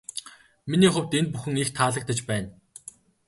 Миний 0.69 0.91
хувьд 0.93 1.13
энэ 1.19 1.31
бүхэн 1.33 1.55
их 1.63 1.69
таалагдаж 1.77 2.19
байна. 2.29 2.49